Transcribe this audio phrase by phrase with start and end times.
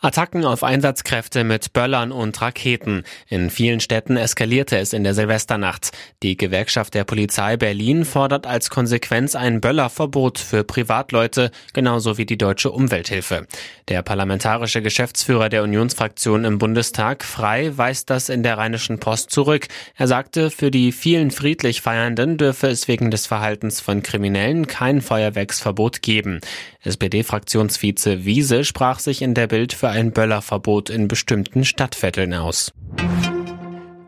[0.00, 3.02] Attacken auf Einsatzkräfte mit Böllern und Raketen.
[3.26, 5.90] In vielen Städten eskalierte es in der Silvesternacht.
[6.22, 12.38] Die Gewerkschaft der Polizei Berlin fordert als Konsequenz ein Böllerverbot für Privatleute, genauso wie die
[12.38, 13.48] Deutsche Umwelthilfe.
[13.88, 19.66] Der parlamentarische Geschäftsführer der Unionsfraktion im Bundestag, Frei, weist das in der Rheinischen Post zurück.
[19.96, 25.00] Er sagte, für die vielen friedlich Feiernden dürfe es wegen des Verhaltens von Kriminellen kein
[25.00, 26.40] Feuerwerksverbot geben.
[26.84, 32.72] SPD-Fraktionsvize Wiese sprach sich in der Bild für für ein Böllerverbot in bestimmten Stadtvierteln aus.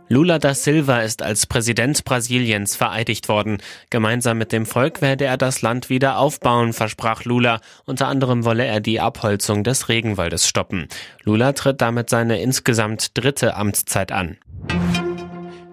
[0.08, 3.62] Lula da Silva ist als Präsident Brasiliens vereidigt worden.
[3.88, 7.60] Gemeinsam mit dem Volk werde er das Land wieder aufbauen, versprach Lula.
[7.86, 10.86] Unter anderem wolle er die Abholzung des Regenwaldes stoppen.
[11.22, 14.36] Lula tritt damit seine insgesamt dritte Amtszeit an.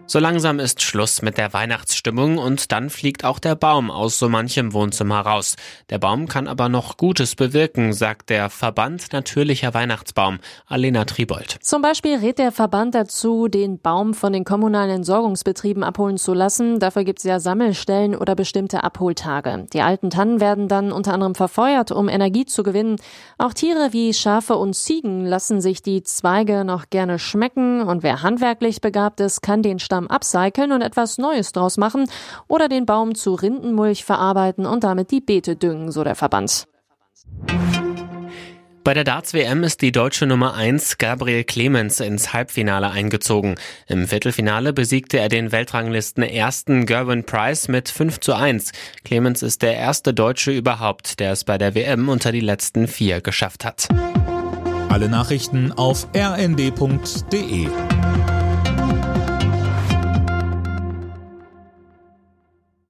[0.09, 4.29] So langsam ist Schluss mit der Weihnachtsstimmung und dann fliegt auch der Baum aus so
[4.29, 5.57] manchem Wohnzimmer raus.
[5.89, 11.57] Der Baum kann aber noch Gutes bewirken, sagt der Verband Natürlicher Weihnachtsbaum, Alena Tribold.
[11.59, 16.79] Zum Beispiel rät der Verband dazu, den Baum von den kommunalen Entsorgungsbetrieben abholen zu lassen.
[16.79, 19.67] Dafür gibt es ja Sammelstellen oder bestimmte Abholtage.
[19.73, 22.95] Die alten Tannen werden dann unter anderem verfeuert, um Energie zu gewinnen.
[23.37, 28.21] Auch Tiere wie Schafe und Ziegen lassen sich die Zweige noch gerne schmecken und wer
[28.21, 32.07] handwerklich begabt ist, kann den Stamm Stamm upcyclen und etwas Neues draus machen
[32.47, 36.67] oder den Baum zu Rindenmulch verarbeiten und damit die Beete düngen, so der Verband.
[38.83, 43.55] Bei der Darts-WM ist die deutsche Nummer 1 Gabriel Clemens ins Halbfinale eingezogen.
[43.87, 48.71] Im Viertelfinale besiegte er den Weltranglisten ersten Gerwin Price mit 5 zu 1.
[49.03, 53.19] Clemens ist der erste Deutsche überhaupt, der es bei der WM unter die letzten vier
[53.19, 53.87] geschafft hat.
[54.89, 57.67] Alle Nachrichten auf rnd.de